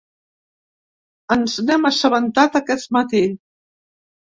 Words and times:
Ens 1.37 1.59
n’hem 1.69 1.87
assabentat 1.93 2.61
aquest 2.65 2.95
matí. 3.01 3.27